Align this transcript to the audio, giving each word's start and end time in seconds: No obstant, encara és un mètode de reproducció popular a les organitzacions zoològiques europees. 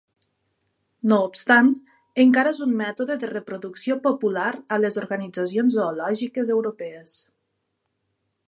No 1.11 1.17
obstant, 1.25 1.69
encara 2.23 2.53
és 2.57 2.63
un 2.67 2.73
mètode 2.81 3.19
de 3.25 3.29
reproducció 3.33 3.99
popular 4.09 4.49
a 4.77 4.83
les 4.83 5.01
organitzacions 5.05 5.77
zoològiques 5.81 6.55
europees. 6.59 7.19